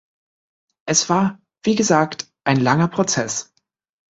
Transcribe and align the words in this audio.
Es 0.87 1.09
war, 1.09 1.39
wie 1.63 1.75
gesagt, 1.75 2.27
ein 2.43 2.57
langer 2.59 2.87
Prozess. 2.87 3.53